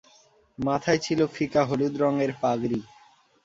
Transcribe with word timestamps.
মাথায় 0.57 0.99
ছিল 0.99 1.19
ফিকা 1.27 1.61
হলুদ 1.65 1.93
রঙের 2.01 2.31
পাগড়ি। 2.41 2.79